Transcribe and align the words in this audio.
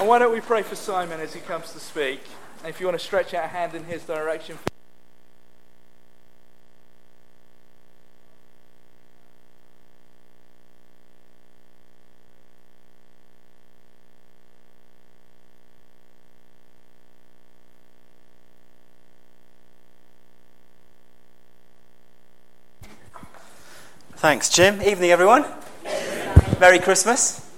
And 0.00 0.08
why 0.08 0.18
don't 0.18 0.32
we 0.32 0.40
pray 0.40 0.62
for 0.62 0.76
Simon 0.76 1.20
as 1.20 1.34
he 1.34 1.40
comes 1.40 1.74
to 1.74 1.78
speak? 1.78 2.22
And 2.60 2.70
if 2.70 2.80
you 2.80 2.86
want 2.86 2.98
to 2.98 3.04
stretch 3.04 3.34
out 3.34 3.44
a 3.44 3.48
hand 3.48 3.74
in 3.74 3.84
his 3.84 4.02
direction. 4.02 4.58
Thanks, 24.16 24.48
Jim. 24.48 24.80
Evening, 24.80 25.10
everyone. 25.10 25.44
Merry 26.58 26.78
Christmas. 26.78 27.49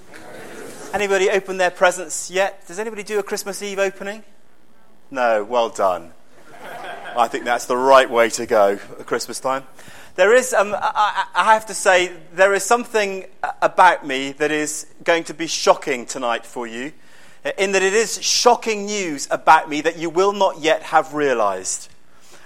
Anybody 0.93 1.30
open 1.30 1.57
their 1.57 1.71
presents 1.71 2.30
yet? 2.30 2.67
Does 2.67 2.79
anybody 2.79 3.03
do 3.03 3.18
a 3.18 3.22
Christmas 3.22 3.62
Eve 3.62 3.79
opening? 3.79 4.25
No, 5.11 5.43
well 5.43 5.71
done. 5.71 6.12
I 7.17 7.29
think 7.29 7.44
that's 7.44 7.64
the 7.64 7.79
right 7.79 8.11
way 8.11 8.29
to 8.29 8.44
go 8.44 8.79
at 8.98 9.07
Christmas 9.07 9.40
time. 9.40 9.64
There 10.17 10.34
is, 10.34 10.53
um, 10.53 10.75
I, 10.76 11.25
I 11.34 11.54
have 11.54 11.64
to 11.67 11.75
say, 11.75 12.12
there 12.34 12.53
is 12.53 12.62
something 12.62 13.25
about 13.62 14.07
me 14.07 14.32
that 14.32 14.50
is 14.50 14.86
going 15.03 15.25
to 15.25 15.34
be 15.34 15.46
shocking 15.46 16.04
tonight 16.04 16.44
for 16.44 16.67
you, 16.67 16.93
in 17.56 17.72
that 17.72 17.82
it 17.82 17.95
is 17.95 18.22
shocking 18.22 18.84
news 18.84 19.26
about 19.31 19.70
me 19.70 19.81
that 19.81 19.96
you 19.96 20.11
will 20.11 20.34
not 20.34 20.61
yet 20.61 20.82
have 20.82 21.14
realized. 21.14 21.89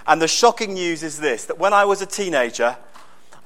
And 0.07 0.21
the 0.21 0.27
shocking 0.29 0.73
news 0.73 1.03
is 1.03 1.19
this 1.19 1.43
that 1.45 1.59
when 1.59 1.73
I 1.73 1.83
was 1.83 2.01
a 2.01 2.05
teenager, 2.05 2.77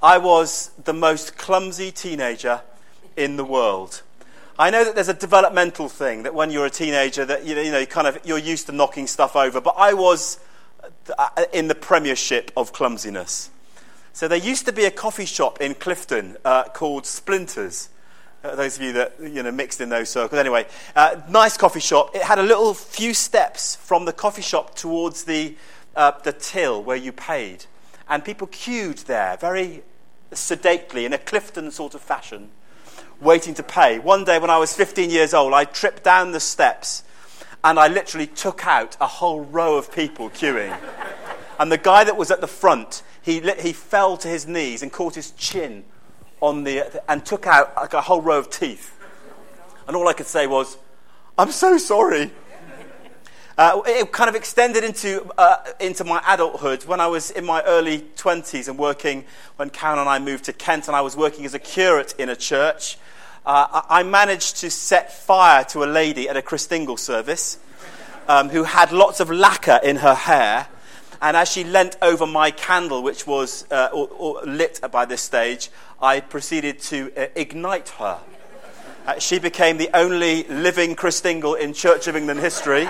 I 0.03 0.19
was 0.19 0.69
the 0.83 0.93
most 0.93 1.37
clumsy 1.37 1.91
teenager 1.91 2.61
in 3.17 3.37
the 3.37 3.45
world. 3.45 4.03
I 4.59 4.69
know 4.69 4.83
that 4.83 4.95
there's 4.95 5.07
a 5.07 5.13
developmental 5.13 5.87
thing 5.89 6.23
that 6.23 6.33
when 6.33 6.51
you're 6.51 6.65
a 6.65 6.71
teenager 6.71 7.25
that 7.25 7.45
you 7.45 7.55
know, 7.55 7.61
you 7.61 7.71
know 7.71 7.85
kind 7.85 8.07
of 8.07 8.19
you're 8.25 8.37
used 8.37 8.67
to 8.67 8.71
knocking 8.71 9.07
stuff 9.07 9.35
over, 9.35 9.61
but 9.61 9.75
I 9.77 9.93
was 9.93 10.39
uh, 11.17 11.29
in 11.53 11.67
the 11.67 11.75
premiership 11.75 12.51
of 12.57 12.73
clumsiness. 12.73 13.49
So 14.13 14.27
there 14.27 14.37
used 14.37 14.65
to 14.65 14.73
be 14.73 14.85
a 14.85 14.91
coffee 14.91 15.25
shop 15.25 15.61
in 15.61 15.73
Clifton 15.73 16.37
uh, 16.43 16.65
called 16.65 17.05
Splinters. 17.05 17.89
Uh, 18.43 18.55
those 18.55 18.75
of 18.75 18.83
you 18.83 18.93
that 18.93 19.15
you 19.21 19.41
know 19.41 19.51
mixed 19.51 19.79
in 19.79 19.89
those 19.89 20.09
circles. 20.09 20.37
Anyway, 20.37 20.67
uh, 20.95 21.21
nice 21.29 21.55
coffee 21.55 21.79
shop. 21.79 22.13
It 22.13 22.23
had 22.23 22.39
a 22.39 22.43
little 22.43 22.73
few 22.73 23.13
steps 23.13 23.75
from 23.75 24.05
the 24.05 24.13
coffee 24.13 24.41
shop 24.41 24.75
towards 24.75 25.23
the 25.23 25.55
uh, 25.95 26.11
the 26.23 26.33
till 26.33 26.83
where 26.83 26.97
you 26.97 27.11
paid, 27.11 27.65
and 28.09 28.25
people 28.25 28.47
queued 28.47 28.97
there 28.99 29.37
very 29.37 29.83
sedately 30.33 31.05
in 31.05 31.13
a 31.13 31.17
Clifton 31.17 31.71
sort 31.71 31.93
of 31.93 32.01
fashion 32.01 32.49
waiting 33.21 33.53
to 33.53 33.63
pay. 33.63 33.99
One 33.99 34.25
day 34.25 34.39
when 34.39 34.49
I 34.49 34.57
was 34.57 34.73
15 34.73 35.09
years 35.09 35.33
old, 35.33 35.53
I 35.53 35.65
tripped 35.65 36.03
down 36.03 36.31
the 36.31 36.39
steps 36.39 37.03
and 37.63 37.79
I 37.79 37.87
literally 37.87 38.27
took 38.27 38.65
out 38.65 38.97
a 38.99 39.07
whole 39.07 39.41
row 39.41 39.77
of 39.77 39.91
people 39.91 40.29
queuing. 40.29 40.75
and 41.59 41.71
the 41.71 41.77
guy 41.77 42.03
that 42.03 42.17
was 42.17 42.31
at 42.31 42.41
the 42.41 42.47
front, 42.47 43.03
he, 43.21 43.39
he 43.59 43.71
fell 43.71 44.17
to 44.17 44.27
his 44.27 44.47
knees 44.47 44.81
and 44.81 44.91
caught 44.91 45.15
his 45.15 45.31
chin 45.31 45.83
on 46.41 46.63
the, 46.63 47.01
and 47.07 47.23
took 47.23 47.45
out 47.45 47.75
like 47.75 47.93
a 47.93 48.01
whole 48.01 48.21
row 48.21 48.39
of 48.39 48.49
teeth. 48.49 48.97
And 49.87 49.95
all 49.95 50.07
I 50.07 50.13
could 50.13 50.25
say 50.25 50.47
was, 50.47 50.77
I'm 51.37 51.51
so 51.51 51.77
sorry. 51.77 52.31
Uh, 53.57 53.81
it 53.85 54.11
kind 54.11 54.27
of 54.27 54.35
extended 54.35 54.83
into, 54.83 55.29
uh, 55.37 55.57
into 55.79 56.03
my 56.03 56.23
adulthood 56.27 56.85
when 56.85 56.99
I 56.99 57.05
was 57.05 57.29
in 57.29 57.45
my 57.45 57.61
early 57.63 57.99
20s 58.15 58.67
and 58.67 58.79
working, 58.79 59.25
when 59.57 59.69
Karen 59.69 59.99
and 59.99 60.09
I 60.09 60.17
moved 60.17 60.45
to 60.45 60.53
Kent, 60.53 60.87
and 60.87 60.95
I 60.95 61.01
was 61.01 61.15
working 61.15 61.45
as 61.45 61.53
a 61.53 61.59
curate 61.59 62.15
in 62.17 62.29
a 62.29 62.35
church 62.35 62.97
uh, 63.45 63.81
I 63.89 64.03
managed 64.03 64.57
to 64.57 64.69
set 64.69 65.11
fire 65.11 65.63
to 65.65 65.83
a 65.83 65.85
lady 65.85 66.29
at 66.29 66.37
a 66.37 66.41
Christingle 66.41 66.99
service 66.99 67.57
um, 68.27 68.49
who 68.49 68.63
had 68.63 68.91
lots 68.91 69.19
of 69.19 69.31
lacquer 69.31 69.79
in 69.83 69.97
her 69.97 70.13
hair. 70.13 70.67
And 71.21 71.37
as 71.37 71.51
she 71.51 71.63
leant 71.63 71.97
over 72.01 72.25
my 72.25 72.51
candle, 72.51 73.03
which 73.03 73.25
was 73.25 73.65
uh, 73.71 73.89
or, 73.93 74.07
or 74.17 74.41
lit 74.43 74.79
by 74.91 75.05
this 75.05 75.21
stage, 75.21 75.69
I 76.01 76.19
proceeded 76.19 76.79
to 76.81 77.11
uh, 77.15 77.27
ignite 77.35 77.89
her. 77.89 78.19
Uh, 79.05 79.17
she 79.19 79.39
became 79.39 79.77
the 79.77 79.89
only 79.95 80.43
living 80.43 80.95
Christingle 80.95 81.59
in 81.59 81.73
Church 81.73 82.07
of 82.07 82.15
England 82.15 82.39
history. 82.39 82.87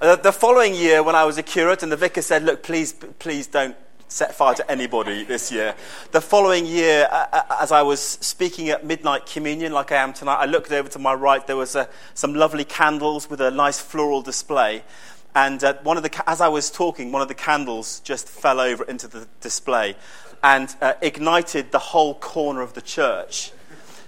Uh, 0.00 0.16
the 0.16 0.32
following 0.32 0.74
year, 0.74 1.02
when 1.02 1.14
I 1.14 1.24
was 1.24 1.38
a 1.38 1.42
curate, 1.42 1.82
and 1.82 1.92
the 1.92 1.96
vicar 1.96 2.22
said, 2.22 2.42
Look, 2.42 2.62
please, 2.62 2.92
please 3.18 3.46
don't 3.46 3.76
set 4.08 4.34
fire 4.34 4.54
to 4.54 4.70
anybody 4.70 5.24
this 5.24 5.50
year. 5.50 5.74
The 6.12 6.20
following 6.20 6.66
year, 6.66 7.08
as 7.60 7.72
I 7.72 7.82
was 7.82 8.00
speaking 8.00 8.68
at 8.70 8.84
Midnight 8.84 9.26
Communion, 9.26 9.72
like 9.72 9.92
I 9.92 9.96
am 9.96 10.12
tonight, 10.12 10.36
I 10.36 10.46
looked 10.46 10.72
over 10.72 10.88
to 10.90 10.98
my 10.98 11.14
right. 11.14 11.46
There 11.46 11.56
was 11.56 11.74
uh, 11.74 11.86
some 12.14 12.34
lovely 12.34 12.64
candles 12.64 13.28
with 13.28 13.40
a 13.40 13.50
nice 13.50 13.80
floral 13.80 14.22
display. 14.22 14.84
And 15.34 15.62
uh, 15.64 15.74
one 15.82 15.96
of 15.96 16.02
the, 16.02 16.30
as 16.30 16.40
I 16.40 16.48
was 16.48 16.70
talking, 16.70 17.10
one 17.10 17.22
of 17.22 17.28
the 17.28 17.34
candles 17.34 18.00
just 18.00 18.28
fell 18.28 18.60
over 18.60 18.84
into 18.84 19.08
the 19.08 19.26
display 19.40 19.96
and 20.42 20.74
uh, 20.80 20.94
ignited 21.00 21.72
the 21.72 21.78
whole 21.78 22.14
corner 22.14 22.60
of 22.60 22.74
the 22.74 22.82
church. 22.82 23.50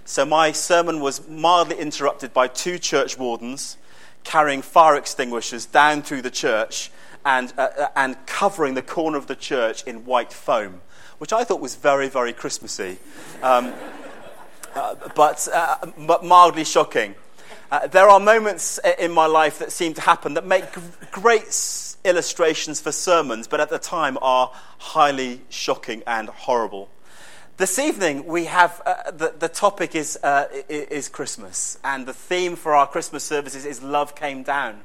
So 0.04 0.24
my 0.24 0.52
sermon 0.52 1.00
was 1.00 1.26
mildly 1.28 1.78
interrupted 1.78 2.32
by 2.32 2.46
two 2.46 2.78
church 2.78 3.18
wardens 3.18 3.76
carrying 4.22 4.62
fire 4.62 4.96
extinguishers 4.96 5.66
down 5.66 6.02
through 6.02 6.22
the 6.22 6.30
church 6.30 6.90
and, 7.26 7.52
uh, 7.58 7.68
uh, 7.76 7.88
and 7.96 8.16
covering 8.24 8.74
the 8.74 8.82
corner 8.82 9.18
of 9.18 9.26
the 9.26 9.34
church 9.34 9.82
in 9.82 10.06
white 10.06 10.32
foam, 10.32 10.80
which 11.18 11.32
I 11.32 11.42
thought 11.42 11.60
was 11.60 11.74
very, 11.74 12.08
very 12.08 12.32
Christmassy, 12.32 12.98
um, 13.42 13.74
uh, 14.74 14.94
but, 15.16 15.46
uh, 15.52 15.76
but 16.06 16.24
mildly 16.24 16.64
shocking. 16.64 17.16
Uh, 17.68 17.88
there 17.88 18.08
are 18.08 18.20
moments 18.20 18.78
in 19.00 19.10
my 19.10 19.26
life 19.26 19.58
that 19.58 19.72
seem 19.72 19.92
to 19.94 20.00
happen 20.00 20.34
that 20.34 20.46
make 20.46 20.64
great 21.10 21.96
illustrations 22.04 22.80
for 22.80 22.92
sermons, 22.92 23.48
but 23.48 23.58
at 23.58 23.70
the 23.70 23.78
time 23.80 24.16
are 24.22 24.52
highly 24.78 25.40
shocking 25.48 26.04
and 26.06 26.28
horrible. 26.28 26.88
This 27.56 27.80
evening, 27.80 28.26
we 28.26 28.44
have 28.44 28.80
uh, 28.86 29.10
the, 29.10 29.34
the 29.36 29.48
topic 29.48 29.96
is, 29.96 30.16
uh, 30.22 30.46
is 30.68 31.08
Christmas, 31.08 31.76
and 31.82 32.06
the 32.06 32.12
theme 32.12 32.54
for 32.54 32.76
our 32.76 32.86
Christmas 32.86 33.24
services 33.24 33.64
is 33.66 33.82
Love 33.82 34.14
Came 34.14 34.44
Down. 34.44 34.82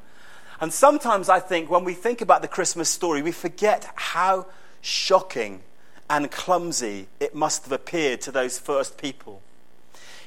And 0.61 0.71
sometimes 0.71 1.27
I 1.27 1.39
think 1.39 1.71
when 1.71 1.83
we 1.83 1.95
think 1.95 2.21
about 2.21 2.43
the 2.43 2.47
Christmas 2.47 2.87
story, 2.87 3.23
we 3.23 3.31
forget 3.31 3.91
how 3.95 4.45
shocking 4.79 5.63
and 6.07 6.29
clumsy 6.29 7.07
it 7.19 7.33
must 7.33 7.63
have 7.63 7.71
appeared 7.71 8.21
to 8.21 8.31
those 8.31 8.59
first 8.59 8.97
people. 8.97 9.41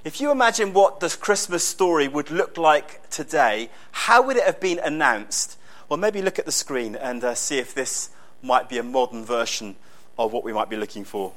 If 0.03 0.21
you 0.21 0.33
imagine 0.33 0.73
what 0.73 0.99
the 0.99 1.09
Christmas 1.09 1.63
story 1.63 2.09
would 2.09 2.33
look 2.33 2.59
like 2.59 3.09
today, 3.11 3.71
how 3.93 4.23
would 4.23 4.37
it 4.37 4.43
have 4.43 4.61
been 4.61 4.81
announced? 4.81 5.57
Well, 5.89 5.99
maybe 5.99 6.21
look 6.21 6.41
at 6.41 6.47
the 6.47 6.53
screen 6.53 6.97
and 6.97 7.23
uh, 7.23 7.35
see 7.35 7.59
if 7.59 7.73
this 7.73 8.11
might 8.43 8.69
be 8.69 8.79
a 8.79 8.83
modern 8.83 9.25
version 9.25 9.77
of 10.19 10.33
what 10.33 10.43
we 10.43 10.53
might 10.53 10.69
be 10.69 10.77
looking 10.77 11.05
for. 11.05 11.33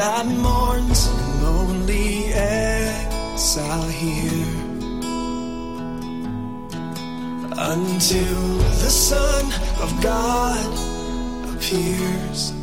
That 0.00 0.24
mourns 0.24 1.08
a 1.08 1.44
lonely 1.44 2.32
exile 2.32 3.86
here 3.88 4.56
until 7.52 8.40
the 8.80 8.88
Son 8.88 9.44
of 9.78 10.02
God 10.02 10.64
appears. 11.54 12.59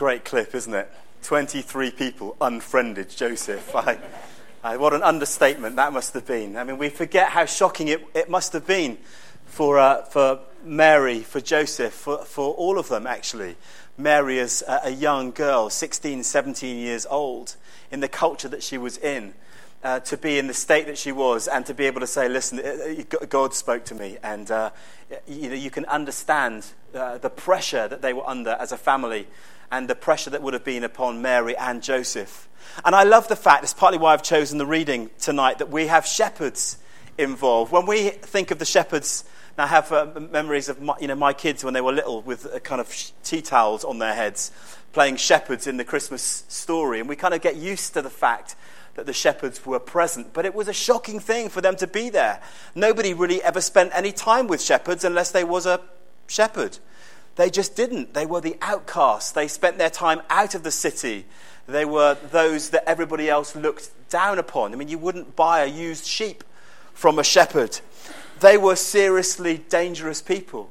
Great 0.00 0.24
clip, 0.24 0.54
isn't 0.54 0.72
it? 0.72 0.90
23 1.24 1.90
people 1.90 2.34
unfriended 2.40 3.10
Joseph. 3.10 3.76
I, 3.76 3.98
I, 4.64 4.78
what 4.78 4.94
an 4.94 5.02
understatement 5.02 5.76
that 5.76 5.92
must 5.92 6.14
have 6.14 6.26
been. 6.26 6.56
I 6.56 6.64
mean, 6.64 6.78
we 6.78 6.88
forget 6.88 7.28
how 7.28 7.44
shocking 7.44 7.88
it, 7.88 8.02
it 8.14 8.30
must 8.30 8.54
have 8.54 8.66
been 8.66 8.96
for, 9.44 9.78
uh, 9.78 10.00
for 10.04 10.40
Mary, 10.64 11.20
for 11.20 11.42
Joseph, 11.42 11.92
for, 11.92 12.24
for 12.24 12.54
all 12.54 12.78
of 12.78 12.88
them, 12.88 13.06
actually. 13.06 13.56
Mary, 13.98 14.40
as 14.40 14.62
a, 14.66 14.80
a 14.84 14.90
young 14.90 15.32
girl, 15.32 15.68
16, 15.68 16.24
17 16.24 16.78
years 16.78 17.04
old, 17.10 17.56
in 17.90 18.00
the 18.00 18.08
culture 18.08 18.48
that 18.48 18.62
she 18.62 18.78
was 18.78 18.96
in, 18.96 19.34
uh, 19.84 20.00
to 20.00 20.16
be 20.16 20.38
in 20.38 20.46
the 20.46 20.54
state 20.54 20.86
that 20.86 20.96
she 20.96 21.12
was 21.12 21.46
and 21.46 21.66
to 21.66 21.74
be 21.74 21.84
able 21.84 22.00
to 22.00 22.06
say, 22.06 22.26
listen, 22.26 22.58
uh, 22.58 23.02
uh, 23.20 23.26
God 23.26 23.52
spoke 23.52 23.84
to 23.84 23.94
me. 23.94 24.16
And 24.22 24.50
uh, 24.50 24.70
you, 25.28 25.50
know, 25.50 25.54
you 25.54 25.70
can 25.70 25.84
understand 25.84 26.64
uh, 26.94 27.18
the 27.18 27.28
pressure 27.28 27.86
that 27.86 28.00
they 28.00 28.14
were 28.14 28.26
under 28.26 28.56
as 28.58 28.72
a 28.72 28.78
family 28.78 29.26
and 29.70 29.88
the 29.88 29.94
pressure 29.94 30.30
that 30.30 30.42
would 30.42 30.54
have 30.54 30.64
been 30.64 30.84
upon 30.84 31.22
Mary 31.22 31.56
and 31.56 31.82
Joseph. 31.82 32.48
And 32.84 32.94
I 32.94 33.04
love 33.04 33.28
the 33.28 33.36
fact, 33.36 33.64
it's 33.64 33.74
partly 33.74 33.98
why 33.98 34.12
I've 34.12 34.22
chosen 34.22 34.58
the 34.58 34.66
reading 34.66 35.10
tonight, 35.18 35.58
that 35.58 35.70
we 35.70 35.86
have 35.86 36.06
shepherds 36.06 36.78
involved. 37.18 37.72
When 37.72 37.86
we 37.86 38.10
think 38.10 38.50
of 38.50 38.58
the 38.58 38.64
shepherds, 38.64 39.24
and 39.56 39.64
I 39.64 39.68
have 39.68 39.92
uh, 39.92 40.06
memories 40.30 40.68
of 40.68 40.80
my, 40.80 40.94
you 41.00 41.08
know, 41.08 41.14
my 41.14 41.32
kids 41.32 41.64
when 41.64 41.74
they 41.74 41.80
were 41.80 41.92
little 41.92 42.22
with 42.22 42.62
kind 42.62 42.80
of 42.80 43.12
tea 43.24 43.42
towels 43.42 43.84
on 43.84 43.98
their 43.98 44.14
heads, 44.14 44.52
playing 44.92 45.16
shepherds 45.16 45.66
in 45.66 45.76
the 45.76 45.84
Christmas 45.84 46.44
story. 46.48 47.00
And 47.00 47.08
we 47.08 47.16
kind 47.16 47.34
of 47.34 47.40
get 47.40 47.56
used 47.56 47.94
to 47.94 48.02
the 48.02 48.10
fact 48.10 48.56
that 48.94 49.06
the 49.06 49.12
shepherds 49.12 49.64
were 49.64 49.80
present. 49.80 50.32
But 50.32 50.44
it 50.44 50.54
was 50.54 50.68
a 50.68 50.72
shocking 50.72 51.20
thing 51.20 51.48
for 51.48 51.60
them 51.60 51.76
to 51.76 51.86
be 51.86 52.10
there. 52.10 52.40
Nobody 52.74 53.14
really 53.14 53.42
ever 53.42 53.60
spent 53.60 53.90
any 53.94 54.12
time 54.12 54.46
with 54.46 54.62
shepherds 54.62 55.04
unless 55.04 55.30
they 55.30 55.44
was 55.44 55.66
a 55.66 55.80
shepherd. 56.26 56.78
They 57.40 57.48
just 57.48 57.74
didn't. 57.74 58.12
They 58.12 58.26
were 58.26 58.42
the 58.42 58.58
outcasts. 58.60 59.32
They 59.32 59.48
spent 59.48 59.78
their 59.78 59.88
time 59.88 60.20
out 60.28 60.54
of 60.54 60.62
the 60.62 60.70
city. 60.70 61.24
They 61.66 61.86
were 61.86 62.18
those 62.30 62.68
that 62.68 62.86
everybody 62.86 63.30
else 63.30 63.56
looked 63.56 63.92
down 64.10 64.38
upon. 64.38 64.74
I 64.74 64.76
mean, 64.76 64.88
you 64.88 64.98
wouldn't 64.98 65.36
buy 65.36 65.62
a 65.62 65.66
used 65.66 66.04
sheep 66.04 66.44
from 66.92 67.18
a 67.18 67.24
shepherd. 67.24 67.80
They 68.40 68.58
were 68.58 68.76
seriously 68.76 69.56
dangerous 69.56 70.20
people. 70.20 70.70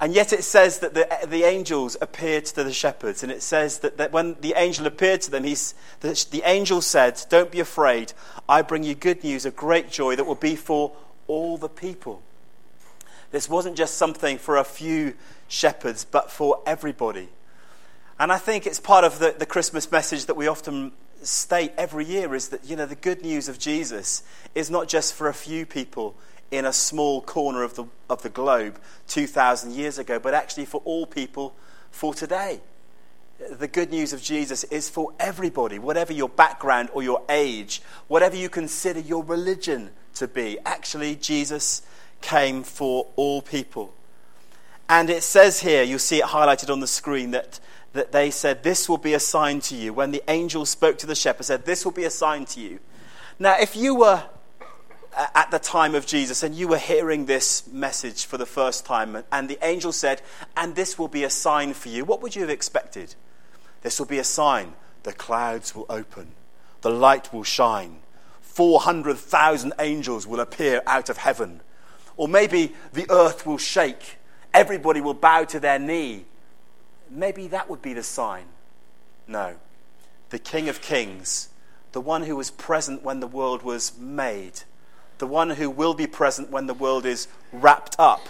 And 0.00 0.14
yet 0.14 0.32
it 0.32 0.44
says 0.44 0.78
that 0.78 0.94
the, 0.94 1.06
the 1.28 1.44
angels 1.44 1.98
appeared 2.00 2.46
to 2.46 2.64
the 2.64 2.72
shepherds. 2.72 3.22
And 3.22 3.30
it 3.30 3.42
says 3.42 3.80
that, 3.80 3.98
that 3.98 4.12
when 4.12 4.36
the 4.40 4.54
angel 4.56 4.86
appeared 4.86 5.20
to 5.20 5.30
them, 5.30 5.44
he's, 5.44 5.74
the, 6.00 6.26
the 6.30 6.40
angel 6.46 6.80
said, 6.80 7.20
Don't 7.28 7.50
be 7.50 7.60
afraid. 7.60 8.14
I 8.48 8.62
bring 8.62 8.82
you 8.82 8.94
good 8.94 9.22
news, 9.22 9.44
a 9.44 9.50
great 9.50 9.90
joy 9.90 10.16
that 10.16 10.24
will 10.24 10.36
be 10.36 10.56
for 10.56 10.92
all 11.26 11.58
the 11.58 11.68
people. 11.68 12.22
This 13.32 13.48
wasn't 13.48 13.76
just 13.76 13.96
something 13.96 14.38
for 14.38 14.58
a 14.58 14.64
few 14.64 15.14
shepherds, 15.48 16.04
but 16.04 16.30
for 16.30 16.60
everybody. 16.66 17.28
And 18.20 18.30
I 18.30 18.38
think 18.38 18.66
it's 18.66 18.78
part 18.78 19.04
of 19.04 19.18
the, 19.18 19.34
the 19.36 19.46
Christmas 19.46 19.90
message 19.90 20.26
that 20.26 20.36
we 20.36 20.46
often 20.46 20.92
state 21.22 21.72
every 21.76 22.04
year 22.04 22.34
is 22.34 22.48
that, 22.48 22.64
you 22.64 22.76
know, 22.76 22.86
the 22.86 22.94
good 22.94 23.22
news 23.22 23.48
of 23.48 23.58
Jesus 23.58 24.22
is 24.54 24.70
not 24.70 24.86
just 24.86 25.14
for 25.14 25.28
a 25.28 25.34
few 25.34 25.64
people 25.64 26.14
in 26.50 26.66
a 26.66 26.72
small 26.72 27.22
corner 27.22 27.62
of 27.62 27.74
the, 27.74 27.86
of 28.10 28.22
the 28.22 28.28
globe 28.28 28.78
2,000 29.08 29.72
years 29.72 29.98
ago, 29.98 30.18
but 30.18 30.34
actually 30.34 30.66
for 30.66 30.82
all 30.84 31.06
people 31.06 31.54
for 31.90 32.12
today. 32.12 32.60
The 33.50 33.66
good 33.66 33.90
news 33.90 34.12
of 34.12 34.22
Jesus 34.22 34.62
is 34.64 34.90
for 34.90 35.12
everybody, 35.18 35.78
whatever 35.78 36.12
your 36.12 36.28
background 36.28 36.90
or 36.92 37.02
your 37.02 37.22
age, 37.28 37.82
whatever 38.08 38.36
you 38.36 38.48
consider 38.48 39.00
your 39.00 39.24
religion 39.24 39.90
to 40.14 40.28
be. 40.28 40.58
Actually, 40.64 41.16
Jesus 41.16 41.82
came 42.22 42.62
for 42.62 43.08
all 43.16 43.42
people. 43.42 43.92
And 44.88 45.10
it 45.10 45.22
says 45.22 45.60
here, 45.60 45.82
you'll 45.82 45.98
see 45.98 46.18
it 46.18 46.26
highlighted 46.26 46.70
on 46.70 46.80
the 46.80 46.86
screen, 46.86 47.30
that, 47.32 47.60
that 47.92 48.12
they 48.12 48.30
said, 48.30 48.62
This 48.62 48.88
will 48.88 48.98
be 48.98 49.14
a 49.14 49.20
sign 49.20 49.60
to 49.60 49.74
you. 49.74 49.92
When 49.92 50.10
the 50.10 50.22
angel 50.28 50.66
spoke 50.66 50.98
to 50.98 51.06
the 51.06 51.14
shepherd, 51.14 51.44
said, 51.44 51.64
This 51.64 51.84
will 51.84 51.92
be 51.92 52.04
a 52.04 52.10
sign 52.10 52.44
to 52.46 52.60
you. 52.60 52.78
Now, 53.38 53.56
if 53.58 53.74
you 53.74 53.94
were 53.94 54.22
uh, 55.16 55.26
at 55.34 55.50
the 55.50 55.58
time 55.58 55.94
of 55.94 56.06
Jesus 56.06 56.42
and 56.42 56.54
you 56.54 56.68
were 56.68 56.78
hearing 56.78 57.26
this 57.26 57.66
message 57.66 58.24
for 58.24 58.38
the 58.38 58.46
first 58.46 58.84
time, 58.84 59.24
and 59.30 59.48
the 59.48 59.58
angel 59.62 59.92
said, 59.92 60.22
And 60.56 60.74
this 60.74 60.98
will 60.98 61.08
be 61.08 61.24
a 61.24 61.30
sign 61.30 61.74
for 61.74 61.88
you, 61.88 62.04
what 62.04 62.22
would 62.22 62.34
you 62.34 62.42
have 62.42 62.50
expected? 62.50 63.14
This 63.82 63.98
will 63.98 64.06
be 64.06 64.18
a 64.18 64.24
sign. 64.24 64.74
The 65.02 65.12
clouds 65.12 65.74
will 65.74 65.86
open, 65.88 66.32
the 66.82 66.90
light 66.90 67.32
will 67.32 67.42
shine, 67.42 67.98
400,000 68.40 69.72
angels 69.78 70.26
will 70.26 70.38
appear 70.38 70.82
out 70.86 71.08
of 71.08 71.16
heaven. 71.16 71.62
Or 72.16 72.28
maybe 72.28 72.74
the 72.92 73.06
earth 73.10 73.46
will 73.46 73.58
shake, 73.58 74.18
everybody 74.52 75.00
will 75.00 75.14
bow 75.14 75.44
to 75.44 75.60
their 75.60 75.78
knee. 75.78 76.26
maybe 77.10 77.46
that 77.48 77.68
would 77.68 77.82
be 77.82 77.92
the 77.92 78.02
sign. 78.02 78.44
No. 79.26 79.56
The 80.30 80.38
King 80.38 80.68
of 80.68 80.80
Kings, 80.80 81.50
the 81.92 82.00
one 82.00 82.22
who 82.22 82.36
was 82.36 82.50
present 82.50 83.02
when 83.02 83.20
the 83.20 83.26
world 83.26 83.62
was 83.62 83.98
made, 83.98 84.62
the 85.18 85.26
one 85.26 85.50
who 85.50 85.68
will 85.70 85.94
be 85.94 86.06
present 86.06 86.50
when 86.50 86.66
the 86.66 86.74
world 86.74 87.04
is 87.04 87.28
wrapped 87.52 87.96
up. 87.98 88.28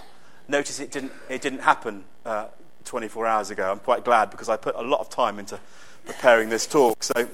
Notice 0.48 0.80
it 0.80 0.90
didn't, 0.90 1.12
it 1.28 1.40
didn't 1.40 1.60
happen 1.60 2.04
uh, 2.26 2.48
24 2.84 3.26
hours 3.26 3.50
ago. 3.50 3.70
I'm 3.70 3.78
quite 3.78 4.04
glad 4.04 4.30
because 4.30 4.48
I 4.48 4.56
put 4.56 4.74
a 4.74 4.82
lot 4.82 5.00
of 5.00 5.08
time 5.08 5.38
into 5.38 5.58
preparing 6.04 6.48
this 6.48 6.66
talk. 6.66 7.02
So, 7.02 7.28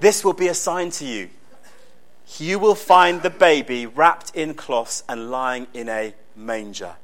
this 0.00 0.24
will 0.24 0.34
be 0.34 0.48
a 0.48 0.54
sign 0.54 0.90
to 0.90 1.04
you. 1.04 1.30
You 2.38 2.58
will 2.58 2.74
find 2.74 3.22
the 3.22 3.30
baby 3.30 3.86
wrapped 3.86 4.34
in 4.34 4.54
cloths 4.54 5.04
and 5.08 5.30
lying 5.30 5.66
in 5.74 5.88
a 5.88 6.14
manger. 6.34 6.96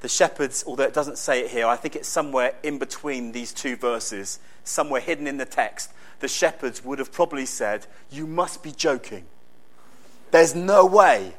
The 0.00 0.08
shepherds, 0.08 0.64
although 0.66 0.84
it 0.84 0.94
doesn't 0.94 1.18
say 1.18 1.40
it 1.40 1.50
here, 1.50 1.66
I 1.66 1.76
think 1.76 1.96
it's 1.96 2.08
somewhere 2.08 2.54
in 2.62 2.78
between 2.78 3.32
these 3.32 3.52
two 3.52 3.76
verses, 3.76 4.38
somewhere 4.62 5.00
hidden 5.00 5.26
in 5.26 5.38
the 5.38 5.46
text. 5.46 5.92
The 6.20 6.28
shepherds 6.28 6.84
would 6.84 6.98
have 6.98 7.12
probably 7.12 7.46
said, 7.46 7.86
You 8.10 8.26
must 8.26 8.62
be 8.62 8.70
joking. 8.70 9.24
There's 10.30 10.54
no 10.54 10.84
way 10.84 11.34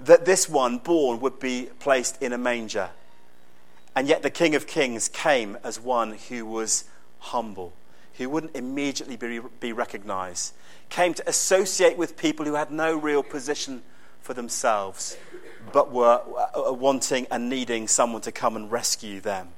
that 0.00 0.24
this 0.24 0.48
one 0.48 0.78
born 0.78 1.20
would 1.20 1.38
be 1.38 1.68
placed 1.78 2.20
in 2.20 2.32
a 2.32 2.38
manger. 2.38 2.90
And 3.96 4.08
yet 4.08 4.22
the 4.22 4.30
King 4.30 4.54
of 4.54 4.66
Kings 4.66 5.08
came 5.08 5.56
as 5.62 5.80
one 5.80 6.18
who 6.28 6.44
was 6.44 6.84
humble, 7.20 7.72
who 8.14 8.28
wouldn't 8.28 8.54
immediately 8.56 9.16
be, 9.16 9.40
be 9.60 9.72
recognized, 9.72 10.54
came 10.88 11.14
to 11.14 11.28
associate 11.28 11.96
with 11.96 12.16
people 12.16 12.46
who 12.46 12.54
had 12.54 12.70
no 12.70 12.96
real 12.96 13.22
position 13.22 13.82
for 14.20 14.34
themselves, 14.34 15.16
but 15.72 15.92
were 15.92 16.20
uh, 16.56 16.72
wanting 16.72 17.26
and 17.30 17.48
needing 17.48 17.88
someone 17.88 18.22
to 18.22 18.32
come 18.32 18.56
and 18.56 18.70
rescue 18.70 19.20
them. 19.20 19.48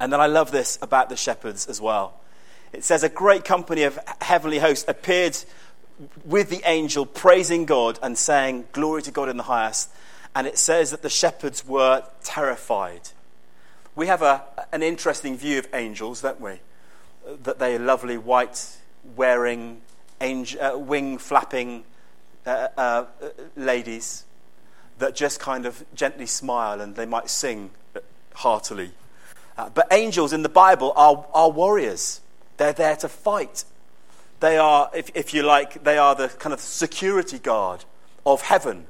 And 0.00 0.12
then 0.12 0.20
I 0.20 0.26
love 0.26 0.50
this 0.50 0.78
about 0.82 1.08
the 1.08 1.16
shepherds 1.16 1.66
as 1.66 1.80
well. 1.80 2.20
It 2.72 2.84
says, 2.84 3.02
A 3.02 3.08
great 3.08 3.44
company 3.44 3.82
of 3.82 3.98
heavenly 4.20 4.58
hosts 4.58 4.84
appeared 4.88 5.36
with 6.24 6.50
the 6.50 6.62
angel, 6.64 7.06
praising 7.06 7.66
God 7.66 7.98
and 8.02 8.16
saying, 8.16 8.66
Glory 8.72 9.02
to 9.02 9.10
God 9.10 9.28
in 9.28 9.36
the 9.36 9.44
highest 9.44 9.90
and 10.34 10.46
it 10.46 10.58
says 10.58 10.90
that 10.90 11.02
the 11.02 11.10
shepherds 11.10 11.66
were 11.66 12.04
terrified. 12.22 13.10
We 13.94 14.06
have 14.06 14.22
a, 14.22 14.44
an 14.72 14.82
interesting 14.82 15.36
view 15.36 15.58
of 15.58 15.68
angels, 15.74 16.22
don't 16.22 16.40
we? 16.40 16.60
That 17.42 17.58
they 17.58 17.76
are 17.76 17.78
lovely, 17.78 18.18
white, 18.18 18.76
wearing, 19.16 19.80
angel, 20.20 20.62
uh, 20.62 20.78
wing 20.78 21.18
flapping 21.18 21.84
uh, 22.46 22.68
uh, 22.76 23.04
ladies 23.56 24.24
that 24.98 25.14
just 25.14 25.40
kind 25.40 25.66
of 25.66 25.84
gently 25.94 26.26
smile 26.26 26.80
and 26.80 26.94
they 26.94 27.06
might 27.06 27.30
sing 27.30 27.70
heartily. 28.34 28.92
Uh, 29.56 29.68
but 29.70 29.86
angels 29.90 30.32
in 30.32 30.42
the 30.42 30.48
Bible 30.48 30.92
are, 30.96 31.26
are 31.34 31.50
warriors, 31.50 32.20
they're 32.56 32.72
there 32.72 32.96
to 32.96 33.08
fight. 33.08 33.64
They 34.40 34.58
are, 34.58 34.90
if, 34.94 35.10
if 35.14 35.34
you 35.34 35.42
like, 35.42 35.84
they 35.84 35.98
are 35.98 36.14
the 36.14 36.28
kind 36.28 36.52
of 36.52 36.60
security 36.60 37.38
guard 37.38 37.84
of 38.26 38.42
heaven 38.42 38.86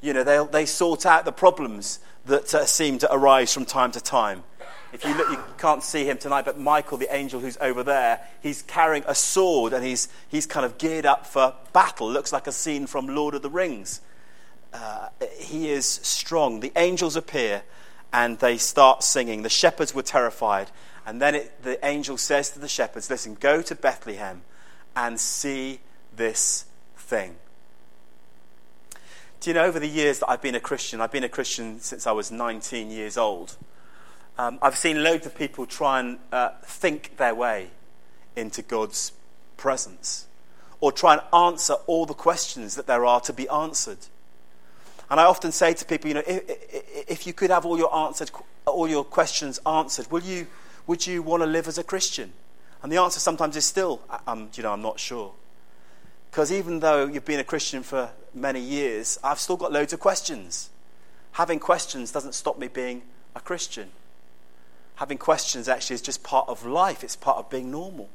you 0.00 0.12
know, 0.12 0.22
they, 0.22 0.44
they 0.50 0.66
sort 0.66 1.06
out 1.06 1.24
the 1.24 1.32
problems 1.32 2.00
that 2.26 2.54
uh, 2.54 2.64
seem 2.66 2.98
to 2.98 3.12
arise 3.12 3.52
from 3.52 3.64
time 3.64 3.90
to 3.92 4.00
time. 4.00 4.44
If 4.92 5.04
you 5.04 5.14
look, 5.14 5.30
you 5.30 5.38
can't 5.58 5.82
see 5.82 6.08
him 6.08 6.16
tonight, 6.16 6.46
but 6.46 6.58
Michael, 6.58 6.96
the 6.96 7.14
angel 7.14 7.40
who's 7.40 7.58
over 7.60 7.82
there, 7.82 8.20
he's 8.42 8.62
carrying 8.62 9.04
a 9.06 9.14
sword 9.14 9.72
and 9.72 9.84
he's, 9.84 10.08
he's 10.28 10.46
kind 10.46 10.64
of 10.64 10.78
geared 10.78 11.04
up 11.04 11.26
for 11.26 11.54
battle. 11.72 12.10
Looks 12.10 12.32
like 12.32 12.46
a 12.46 12.52
scene 12.52 12.86
from 12.86 13.06
Lord 13.06 13.34
of 13.34 13.42
the 13.42 13.50
Rings. 13.50 14.00
Uh, 14.72 15.08
he 15.38 15.70
is 15.70 15.86
strong. 15.86 16.60
The 16.60 16.72
angels 16.76 17.16
appear 17.16 17.62
and 18.12 18.38
they 18.38 18.56
start 18.56 19.02
singing. 19.02 19.42
The 19.42 19.50
shepherds 19.50 19.94
were 19.94 20.02
terrified. 20.02 20.70
And 21.04 21.20
then 21.20 21.34
it, 21.34 21.62
the 21.62 21.84
angel 21.86 22.16
says 22.16 22.50
to 22.50 22.58
the 22.58 22.68
shepherds, 22.68 23.10
Listen, 23.10 23.34
go 23.34 23.62
to 23.62 23.74
Bethlehem 23.74 24.42
and 24.96 25.20
see 25.20 25.80
this 26.14 26.64
thing. 26.96 27.36
Do 29.40 29.50
you 29.50 29.54
know, 29.54 29.64
over 29.64 29.78
the 29.78 29.88
years 29.88 30.18
that 30.18 30.28
I've 30.28 30.42
been 30.42 30.54
a 30.54 30.60
Christian, 30.60 31.00
I've 31.00 31.12
been 31.12 31.24
a 31.24 31.28
Christian 31.28 31.80
since 31.80 32.06
I 32.06 32.12
was 32.12 32.30
19 32.30 32.90
years 32.90 33.16
old, 33.16 33.56
um, 34.38 34.58
I've 34.62 34.76
seen 34.76 35.02
loads 35.02 35.26
of 35.26 35.36
people 35.36 35.66
try 35.66 36.00
and 36.00 36.18
uh, 36.32 36.50
think 36.62 37.16
their 37.16 37.34
way 37.34 37.70
into 38.36 38.62
God's 38.62 39.12
presence 39.56 40.26
or 40.80 40.92
try 40.92 41.14
and 41.14 41.22
answer 41.34 41.74
all 41.86 42.06
the 42.06 42.14
questions 42.14 42.76
that 42.76 42.86
there 42.86 43.04
are 43.04 43.20
to 43.22 43.32
be 43.32 43.48
answered. 43.48 43.98
And 45.10 45.18
I 45.18 45.24
often 45.24 45.50
say 45.50 45.74
to 45.74 45.84
people, 45.84 46.08
you 46.08 46.14
know, 46.14 46.22
if, 46.26 47.08
if 47.08 47.26
you 47.26 47.32
could 47.32 47.50
have 47.50 47.66
all 47.66 47.76
your, 47.76 47.94
answered, 47.94 48.30
all 48.64 48.88
your 48.88 49.04
questions 49.04 49.58
answered, 49.66 50.10
will 50.12 50.22
you, 50.22 50.46
would 50.86 51.06
you 51.06 51.22
want 51.22 51.42
to 51.42 51.46
live 51.46 51.66
as 51.66 51.78
a 51.78 51.84
Christian? 51.84 52.32
And 52.82 52.92
the 52.92 52.98
answer 52.98 53.18
sometimes 53.18 53.56
is 53.56 53.64
still, 53.64 54.00
um, 54.26 54.50
you 54.54 54.62
know, 54.62 54.72
I'm 54.72 54.82
not 54.82 55.00
sure. 55.00 55.32
Because 56.30 56.52
even 56.52 56.78
though 56.78 57.06
you've 57.06 57.24
been 57.24 57.40
a 57.40 57.44
Christian 57.44 57.82
for 57.82 58.10
many 58.34 58.60
years, 58.60 59.18
I've 59.24 59.40
still 59.40 59.56
got 59.56 59.72
loads 59.72 59.92
of 59.92 59.98
questions. 59.98 60.70
Having 61.32 61.58
questions 61.58 62.12
doesn't 62.12 62.34
stop 62.34 62.58
me 62.58 62.68
being 62.68 63.02
a 63.34 63.40
Christian. 63.40 63.90
Having 64.98 65.18
questions 65.18 65.68
actually 65.68 65.94
is 65.94 66.02
just 66.02 66.24
part 66.24 66.48
of 66.48 66.66
life, 66.66 67.04
it's 67.04 67.14
part 67.14 67.38
of 67.38 67.48
being 67.48 67.70
normal. 67.70 68.08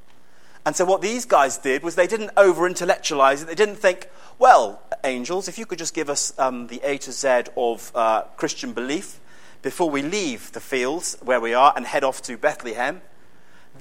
And 0.65 0.75
so, 0.75 0.83
what 0.83 1.01
these 1.01 1.23
guys 1.23 1.57
did 1.57 1.81
was 1.81 1.95
they 1.95 2.07
didn't 2.07 2.31
over 2.35 2.67
intellectualize 2.67 3.41
it. 3.41 3.45
They 3.47 3.55
didn't 3.55 3.77
think, 3.77 4.09
well, 4.37 4.81
angels, 5.05 5.47
if 5.47 5.57
you 5.57 5.65
could 5.65 5.79
just 5.79 5.93
give 5.93 6.09
us 6.09 6.37
um, 6.37 6.67
the 6.67 6.81
A 6.83 6.97
to 6.97 7.11
Z 7.13 7.43
of 7.55 7.89
uh, 7.95 8.23
Christian 8.35 8.73
belief 8.73 9.21
before 9.61 9.89
we 9.89 10.01
leave 10.01 10.51
the 10.51 10.59
fields 10.59 11.17
where 11.21 11.39
we 11.39 11.53
are 11.53 11.71
and 11.73 11.85
head 11.85 12.03
off 12.03 12.21
to 12.23 12.37
Bethlehem. 12.37 13.01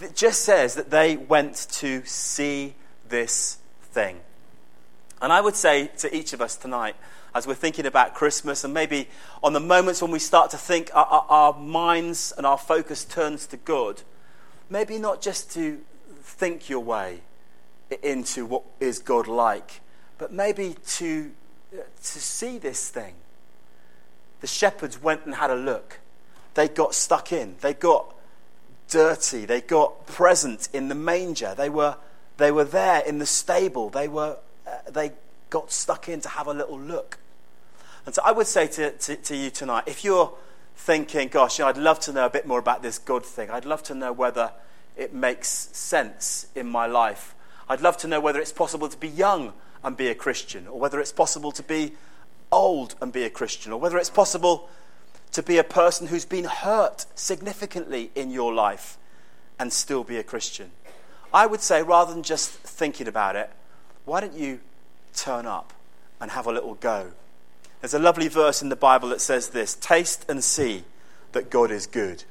It 0.00 0.14
just 0.14 0.44
says 0.44 0.76
that 0.76 0.90
they 0.90 1.16
went 1.16 1.66
to 1.72 2.04
see 2.04 2.76
this 3.08 3.58
thing. 3.82 4.20
And 5.22 5.32
I 5.32 5.40
would 5.40 5.54
say 5.54 5.86
to 5.98 6.14
each 6.14 6.32
of 6.32 6.42
us 6.42 6.56
tonight, 6.56 6.96
as 7.34 7.46
we're 7.46 7.54
thinking 7.54 7.86
about 7.86 8.14
Christmas, 8.14 8.64
and 8.64 8.74
maybe 8.74 9.08
on 9.42 9.52
the 9.52 9.60
moments 9.60 10.02
when 10.02 10.10
we 10.10 10.18
start 10.18 10.50
to 10.50 10.58
think 10.58 10.90
our, 10.92 11.06
our, 11.06 11.26
our 11.28 11.58
minds 11.58 12.34
and 12.36 12.44
our 12.44 12.58
focus 12.58 13.04
turns 13.04 13.46
to 13.46 13.56
God, 13.56 14.02
maybe 14.68 14.98
not 14.98 15.22
just 15.22 15.50
to 15.52 15.80
think 16.22 16.68
your 16.68 16.80
way 16.80 17.20
into 18.02 18.44
what 18.44 18.64
is 18.80 18.98
God 18.98 19.28
like, 19.28 19.80
but 20.18 20.32
maybe 20.32 20.76
to, 20.86 21.30
to 21.70 21.84
see 22.02 22.58
this 22.58 22.90
thing. 22.90 23.14
The 24.40 24.46
shepherds 24.46 25.00
went 25.00 25.24
and 25.24 25.36
had 25.36 25.50
a 25.50 25.56
look. 25.56 26.00
They 26.54 26.68
got 26.68 26.94
stuck 26.94 27.32
in. 27.32 27.56
They 27.60 27.74
got 27.74 28.14
dirty. 28.88 29.46
They 29.46 29.60
got 29.60 30.06
present 30.06 30.68
in 30.72 30.88
the 30.88 30.94
manger. 30.94 31.54
They 31.56 31.70
were 31.70 31.96
they 32.38 32.50
were 32.50 32.64
there 32.64 33.00
in 33.00 33.18
the 33.18 33.26
stable. 33.26 33.88
They, 33.88 34.08
were, 34.08 34.38
uh, 34.66 34.90
they 34.90 35.12
got 35.50 35.70
stuck 35.70 36.08
in 36.08 36.20
to 36.20 36.28
have 36.28 36.46
a 36.46 36.54
little 36.54 36.78
look. 36.78 37.18
And 38.06 38.14
so 38.14 38.22
I 38.24 38.32
would 38.32 38.46
say 38.46 38.66
to, 38.68 38.90
to, 38.90 39.16
to 39.16 39.36
you 39.36 39.50
tonight 39.50 39.84
if 39.86 40.04
you're 40.04 40.32
thinking, 40.74 41.28
gosh, 41.28 41.58
you 41.58 41.64
know, 41.64 41.68
I'd 41.68 41.76
love 41.76 42.00
to 42.00 42.12
know 42.12 42.26
a 42.26 42.30
bit 42.30 42.46
more 42.46 42.58
about 42.58 42.82
this 42.82 42.98
God 42.98 43.24
thing, 43.24 43.50
I'd 43.50 43.64
love 43.64 43.82
to 43.84 43.94
know 43.94 44.12
whether 44.12 44.52
it 44.96 45.12
makes 45.12 45.48
sense 45.48 46.46
in 46.54 46.66
my 46.66 46.86
life. 46.86 47.34
I'd 47.68 47.80
love 47.80 47.96
to 47.98 48.08
know 48.08 48.20
whether 48.20 48.40
it's 48.40 48.52
possible 48.52 48.88
to 48.88 48.96
be 48.96 49.08
young 49.08 49.52
and 49.84 49.96
be 49.96 50.08
a 50.08 50.14
Christian, 50.14 50.66
or 50.66 50.78
whether 50.78 51.00
it's 51.00 51.12
possible 51.12 51.52
to 51.52 51.62
be 51.62 51.92
old 52.50 52.94
and 53.00 53.12
be 53.12 53.24
a 53.24 53.30
Christian, 53.30 53.72
or 53.72 53.80
whether 53.80 53.98
it's 53.98 54.10
possible 54.10 54.68
to 55.32 55.42
be 55.42 55.58
a 55.58 55.64
person 55.64 56.08
who's 56.08 56.24
been 56.24 56.44
hurt 56.44 57.06
significantly 57.14 58.10
in 58.14 58.30
your 58.30 58.52
life 58.52 58.98
and 59.58 59.72
still 59.72 60.04
be 60.04 60.18
a 60.18 60.22
Christian. 60.22 60.70
I 61.32 61.46
would 61.46 61.62
say 61.62 61.82
rather 61.82 62.12
than 62.12 62.22
just 62.22 62.50
thinking 62.50 63.08
about 63.08 63.36
it, 63.36 63.50
why 64.04 64.20
don't 64.20 64.34
you 64.34 64.60
turn 65.14 65.46
up 65.46 65.72
and 66.20 66.30
have 66.30 66.46
a 66.46 66.52
little 66.52 66.74
go? 66.74 67.12
There's 67.80 67.94
a 67.94 67.98
lovely 67.98 68.28
verse 68.28 68.62
in 68.62 68.68
the 68.68 68.76
Bible 68.76 69.08
that 69.10 69.20
says 69.20 69.48
this 69.48 69.74
Taste 69.74 70.24
and 70.28 70.42
see 70.42 70.84
that 71.32 71.50
God 71.50 71.70
is 71.70 71.86
good. 71.86 72.24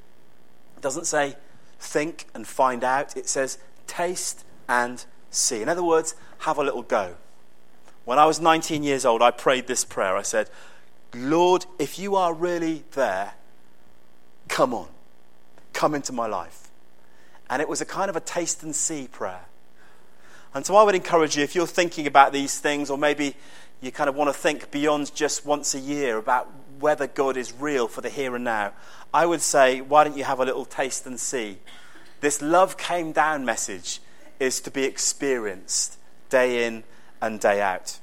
It 0.77 0.81
doesn't 0.81 1.05
say 1.05 1.35
think 1.79 2.27
and 2.33 2.47
find 2.47 2.83
out, 2.83 3.17
it 3.17 3.27
says 3.27 3.57
taste 3.87 4.45
and 4.69 5.03
see. 5.29 5.61
In 5.61 5.69
other 5.69 5.83
words, 5.83 6.15
have 6.39 6.57
a 6.57 6.63
little 6.63 6.83
go. 6.83 7.15
When 8.05 8.17
I 8.17 8.25
was 8.25 8.39
19 8.39 8.83
years 8.83 9.05
old, 9.05 9.21
I 9.21 9.31
prayed 9.31 9.67
this 9.67 9.83
prayer. 9.83 10.15
I 10.15 10.21
said, 10.21 10.49
Lord, 11.13 11.65
if 11.77 11.99
you 11.99 12.15
are 12.15 12.33
really 12.33 12.83
there, 12.91 13.33
come 14.47 14.73
on, 14.73 14.87
come 15.73 15.93
into 15.93 16.13
my 16.13 16.27
life. 16.27 16.69
And 17.49 17.61
it 17.61 17.67
was 17.67 17.81
a 17.81 17.85
kind 17.85 18.09
of 18.09 18.15
a 18.15 18.21
taste 18.21 18.63
and 18.63 18.75
see 18.75 19.07
prayer. 19.07 19.41
And 20.53 20.65
so 20.65 20.75
I 20.75 20.83
would 20.83 20.95
encourage 20.95 21.37
you, 21.37 21.43
if 21.43 21.55
you're 21.55 21.67
thinking 21.67 22.07
about 22.07 22.33
these 22.33 22.59
things, 22.59 22.89
or 22.89 22.97
maybe 22.97 23.35
you 23.79 23.91
kind 23.91 24.09
of 24.09 24.15
want 24.15 24.29
to 24.29 24.33
think 24.33 24.69
beyond 24.69 25.13
just 25.15 25.45
once 25.45 25.73
a 25.73 25.79
year 25.79 26.17
about 26.17 26.51
whether 26.79 27.07
God 27.07 27.37
is 27.37 27.53
real 27.53 27.87
for 27.87 28.01
the 28.01 28.09
here 28.09 28.35
and 28.35 28.43
now, 28.43 28.73
I 29.13 29.25
would 29.25 29.41
say, 29.41 29.81
why 29.81 30.03
don't 30.03 30.17
you 30.17 30.23
have 30.23 30.39
a 30.39 30.45
little 30.45 30.65
taste 30.65 31.05
and 31.05 31.19
see? 31.19 31.59
This 32.19 32.41
love 32.41 32.77
came 32.77 33.11
down 33.11 33.45
message 33.45 33.99
is 34.39 34.59
to 34.61 34.71
be 34.71 34.83
experienced 34.83 35.97
day 36.29 36.65
in 36.65 36.83
and 37.21 37.39
day 37.39 37.61
out. 37.61 37.99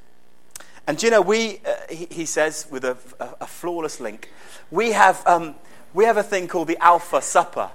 And 0.86 1.02
you 1.02 1.10
know, 1.10 1.20
we, 1.20 1.60
uh, 1.66 1.74
he, 1.90 2.06
he, 2.10 2.24
says 2.24 2.66
with 2.70 2.84
a, 2.84 2.96
a, 3.20 3.28
a, 3.42 3.46
flawless 3.46 4.00
link, 4.00 4.30
we 4.70 4.92
have, 4.92 5.22
um, 5.26 5.54
we 5.92 6.04
have 6.04 6.16
a 6.16 6.22
thing 6.22 6.48
called 6.48 6.68
the 6.68 6.82
Alpha 6.82 7.20
Supper, 7.20 7.70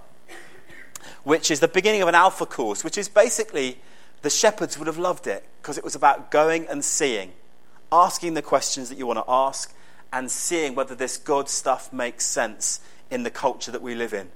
which 1.23 1.51
is 1.51 1.59
the 1.59 1.67
beginning 1.67 2.01
of 2.01 2.07
an 2.07 2.15
Alpha 2.15 2.45
course, 2.45 2.83
which 2.83 2.97
is 2.97 3.07
basically 3.07 3.77
the 4.23 4.29
shepherds 4.29 4.77
would 4.79 4.87
have 4.87 4.97
loved 4.97 5.27
it 5.27 5.45
because 5.61 5.77
it 5.77 5.83
was 5.83 5.95
about 5.95 6.31
going 6.31 6.65
and 6.67 6.83
seeing, 6.83 7.33
asking 7.91 8.33
the 8.33 8.41
questions 8.41 8.89
that 8.89 8.97
you 8.97 9.05
want 9.05 9.19
to 9.19 9.31
ask, 9.31 9.73
and 10.11 10.31
seeing 10.31 10.73
whether 10.75 10.95
this 10.95 11.17
God 11.17 11.47
stuff 11.47 11.93
makes 11.93 12.25
sense 12.25 12.79
in 13.11 13.23
the 13.23 13.29
culture 13.29 13.71
that 13.71 13.81
we 13.81 13.93
live 13.93 14.13
in. 14.13 14.29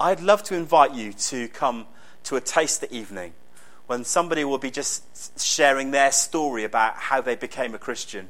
I'd 0.00 0.20
love 0.20 0.42
to 0.44 0.54
invite 0.54 0.94
you 0.94 1.12
to 1.12 1.48
come 1.48 1.86
to 2.24 2.36
a 2.36 2.40
taster 2.40 2.86
evening 2.90 3.34
when 3.86 4.04
somebody 4.04 4.44
will 4.44 4.58
be 4.58 4.70
just 4.70 5.40
sharing 5.40 5.92
their 5.92 6.12
story 6.12 6.64
about 6.64 6.94
how 6.96 7.20
they 7.20 7.36
became 7.36 7.74
a 7.74 7.78
Christian 7.78 8.28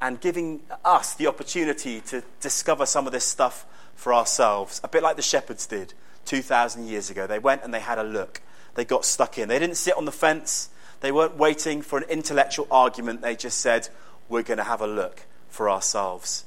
and 0.00 0.20
giving 0.20 0.60
us 0.84 1.14
the 1.14 1.26
opportunity 1.26 2.00
to 2.00 2.22
discover 2.40 2.84
some 2.84 3.06
of 3.06 3.12
this 3.12 3.24
stuff 3.24 3.64
for 3.94 4.12
ourselves, 4.12 4.80
a 4.82 4.88
bit 4.88 5.02
like 5.02 5.16
the 5.16 5.22
shepherds 5.22 5.66
did 5.66 5.94
2,000 6.24 6.86
years 6.86 7.10
ago. 7.10 7.26
They 7.26 7.38
went 7.38 7.62
and 7.62 7.72
they 7.72 7.80
had 7.80 7.98
a 7.98 8.02
look, 8.02 8.40
they 8.74 8.84
got 8.84 9.04
stuck 9.04 9.38
in. 9.38 9.48
They 9.48 9.58
didn't 9.58 9.76
sit 9.76 9.96
on 9.96 10.04
the 10.04 10.12
fence, 10.12 10.70
they 11.00 11.12
weren't 11.12 11.36
waiting 11.36 11.82
for 11.82 11.98
an 11.98 12.04
intellectual 12.04 12.66
argument, 12.70 13.22
they 13.22 13.36
just 13.36 13.58
said, 13.58 13.88
We're 14.28 14.42
going 14.42 14.58
to 14.58 14.64
have 14.64 14.80
a 14.80 14.86
look 14.86 15.26
for 15.48 15.68
ourselves. 15.68 16.44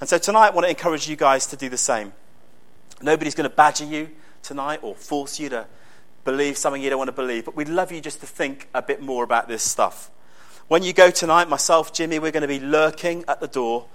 And 0.00 0.08
so 0.08 0.18
tonight, 0.18 0.48
I 0.48 0.50
want 0.50 0.64
to 0.64 0.70
encourage 0.70 1.08
you 1.08 1.16
guys 1.16 1.46
to 1.46 1.56
do 1.56 1.68
the 1.68 1.78
same. 1.78 2.12
Nobody's 3.00 3.34
going 3.34 3.48
to 3.48 3.54
badger 3.54 3.84
you 3.84 4.10
tonight 4.42 4.80
or 4.82 4.94
force 4.94 5.40
you 5.40 5.48
to 5.50 5.66
believe 6.24 6.56
something 6.56 6.82
you 6.82 6.90
don't 6.90 6.98
want 6.98 7.08
to 7.08 7.12
believe, 7.12 7.44
but 7.44 7.54
we'd 7.54 7.68
love 7.68 7.92
you 7.92 8.00
just 8.00 8.20
to 8.20 8.26
think 8.26 8.68
a 8.74 8.82
bit 8.82 9.02
more 9.02 9.24
about 9.24 9.48
this 9.48 9.62
stuff. 9.62 10.10
When 10.68 10.82
you 10.82 10.92
go 10.92 11.10
tonight, 11.10 11.48
myself, 11.48 11.92
Jimmy, 11.92 12.18
we're 12.18 12.32
going 12.32 12.42
to 12.42 12.48
be 12.48 12.60
lurking 12.60 13.24
at 13.28 13.40
the 13.40 13.48
door, 13.48 13.86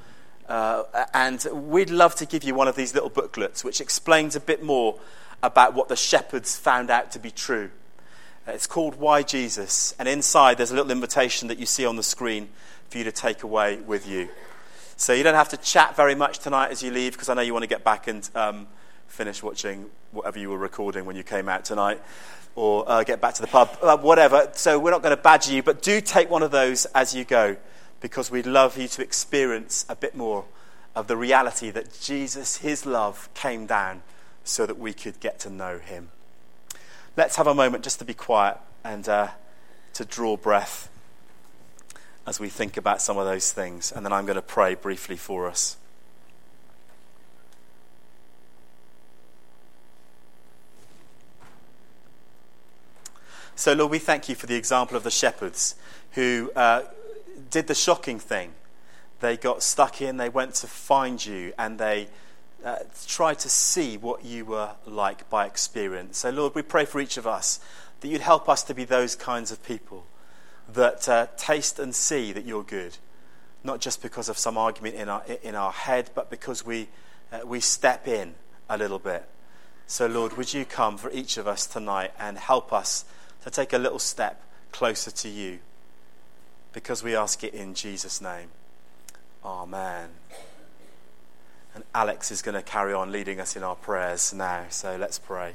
uh, 0.48 0.84
and 1.14 1.46
we'd 1.52 1.90
love 1.90 2.16
to 2.16 2.26
give 2.26 2.44
you 2.44 2.54
one 2.54 2.68
of 2.68 2.76
these 2.76 2.94
little 2.94 3.10
booklets 3.10 3.64
which 3.64 3.82
explains 3.82 4.36
a 4.36 4.40
bit 4.40 4.64
more 4.64 5.00
about 5.42 5.74
what 5.74 5.88
the 5.88 5.96
shepherds 5.96 6.58
found 6.58 6.90
out 6.90 7.12
to 7.12 7.20
be 7.20 7.32
true. 7.32 7.70
Uh, 8.48 8.52
it's 8.52 8.68
called 8.68 8.96
Why 8.96 9.24
Jesus, 9.24 9.96
and 10.00 10.08
inside 10.08 10.58
there's 10.58 10.72
a 10.72 10.76
little 10.76 10.92
invitation 10.92 11.48
that 11.48 11.58
you 11.58 11.66
see 11.66 11.86
on 11.86 11.96
the 11.96 12.04
screen 12.04 12.50
for 12.90 12.98
you 12.98 13.04
to 13.04 13.12
take 13.12 13.44
away 13.44 13.78
with 13.78 14.08
you. 14.08 14.30
So 14.98 15.14
you 15.14 15.24
don't 15.24 15.36
have 15.36 15.50
to 15.50 15.58
chat 15.58 15.96
very 15.96 16.16
much 16.16 16.40
tonight 16.40 16.72
as 16.72 16.84
you 16.84 16.92
leave 16.92 17.14
because 17.14 17.30
I 17.30 17.34
know 17.34 17.42
you 17.42 17.54
want 17.54 17.64
to 17.64 17.70
get 17.70 17.84
back 17.84 18.08
and 18.08 18.30
um, 18.36 18.68
finish 19.08 19.42
watching 19.42 19.90
whatever 20.12 20.40
you 20.40 20.50
were 20.50 20.58
recording 20.58 21.06
when 21.06 21.16
you 21.16 21.24
came 21.24 21.48
out 21.48 21.64
tonight 21.64 22.02
or 22.56 22.84
uh, 22.90 23.04
get 23.04 23.22
back 23.22 23.36
to 23.36 23.42
the 23.42 23.48
pub, 23.48 23.78
uh, 23.82 23.96
whatever. 23.98 24.50
So 24.54 24.78
we're 24.78 24.92
not 24.92 25.02
going 25.02 25.16
to 25.16 25.22
badger 25.22 25.54
you, 25.54 25.64
but 25.64 25.82
do 25.82 26.02
take 26.02 26.30
one 26.30 26.44
of 26.44 26.52
those 26.52 26.86
as 26.88 27.16
you 27.16 27.24
go 27.24 27.56
because 28.02 28.30
we'd 28.30 28.46
love 28.46 28.78
you 28.78 28.88
to 28.90 29.02
experience 29.02 29.86
a 29.88 29.96
bit 29.96 30.16
more 30.16 30.46
of 30.96 31.08
the 31.08 31.16
reality 31.16 31.70
that 31.70 31.98
Jesus, 32.02 32.58
his 32.58 32.86
love, 32.86 33.30
came 33.34 33.66
down 33.66 34.02
so 34.50 34.66
that 34.66 34.78
we 34.78 34.94
could 34.94 35.20
get 35.20 35.40
to 35.40 35.50
know 35.50 35.78
him. 35.78 36.10
Let's 37.16 37.36
have 37.36 37.48
a 37.48 37.54
moment 37.54 37.84
just 37.84 38.00
to 38.00 38.06
be 38.06 38.14
quiet 38.14 38.58
and 38.84 39.08
uh, 39.08 39.30
to 39.94 40.06
draw 40.06 40.38
breath 40.38 40.90
as 42.26 42.40
we 42.40 42.50
think 42.50 42.78
about 42.78 43.02
some 43.02 43.18
of 43.18 43.26
those 43.26 43.52
things. 43.52 43.92
And 43.92 44.06
then 44.06 44.12
I'm 44.12 44.26
going 44.26 44.36
to 44.36 44.42
pray 44.42 44.76
briefly 44.76 45.18
for 45.18 45.48
us. 45.48 45.78
So, 53.56 53.74
Lord, 53.74 53.92
we 53.92 54.00
thank 54.00 54.30
you 54.30 54.36
for 54.36 54.48
the 54.48 54.56
example 54.56 54.96
of 54.96 55.04
the 55.04 55.12
shepherds 55.12 55.76
who 56.14 56.52
uh, 56.56 56.84
did 57.50 57.68
the 57.68 57.76
shocking 57.76 58.18
thing. 58.18 58.54
They 59.20 59.36
got 59.36 59.62
stuck 59.62 60.02
in, 60.02 60.18
they 60.18 60.30
went 60.30 60.56
to 60.56 60.68
find 60.68 61.24
you, 61.24 61.54
and 61.58 61.78
they 61.78 62.08
uh, 62.64 62.78
tried 63.08 63.40
to 63.40 63.50
see 63.50 63.98
what 63.98 64.26
you 64.26 64.46
were 64.46 64.72
like 64.86 65.30
by 65.30 65.46
experience. 65.46 66.20
So, 66.20 66.30
Lord, 66.30 66.56
we 66.56 66.62
pray 66.62 66.86
for 66.86 67.00
each 67.00 67.18
of 67.18 67.26
us 67.26 67.60
that 68.02 68.08
you'd 68.08 68.22
help 68.22 68.50
us 68.50 68.64
to 68.64 68.74
be 68.74 68.86
those 68.86 69.16
kinds 69.16 69.52
of 69.52 69.64
people 69.64 70.06
that 70.74 71.08
uh, 71.10 71.28
taste 71.38 71.80
and 71.80 71.94
see 71.96 72.32
that 72.32 72.46
you're 72.46 72.64
good, 72.64 72.98
not 73.64 73.82
just 73.82 74.02
because 74.02 74.30
of 74.30 74.38
some 74.38 74.58
argument 74.58 74.96
in 74.96 75.10
our, 75.10 75.24
in 75.44 75.56
our 75.56 75.72
head, 75.72 76.10
but 76.14 76.30
because 76.30 76.66
we, 76.66 76.88
uh, 77.32 77.40
we 77.46 77.60
step 77.60 78.08
in 78.08 78.36
a 78.70 78.78
little 78.78 79.00
bit. 79.00 79.28
So, 79.88 80.06
Lord, 80.06 80.38
would 80.38 80.54
you 80.54 80.66
come 80.66 80.98
for 80.98 81.10
each 81.12 81.38
of 81.38 81.48
us 81.48 81.66
tonight 81.66 82.12
and 82.20 82.38
help 82.38 82.72
us 82.72 83.06
to 83.44 83.50
take 83.50 83.74
a 83.74 83.78
little 83.78 84.00
step 84.00 84.42
closer 84.72 85.12
to 85.12 85.30
you? 85.30 85.60
Because 86.74 87.04
we 87.04 87.16
ask 87.16 87.44
it 87.44 87.54
in 87.54 87.74
Jesus' 87.74 88.22
name. 88.22 88.50
Amen. 89.44 90.10
And 91.76 91.84
Alex 91.94 92.32
is 92.32 92.42
going 92.42 92.56
to 92.56 92.62
carry 92.62 92.94
on 92.94 93.12
leading 93.12 93.40
us 93.40 93.56
in 93.56 93.64
our 93.64 93.76
prayers 93.76 94.34
now, 94.34 94.66
so 94.70 94.98
let's 94.98 95.20
pray. 95.20 95.54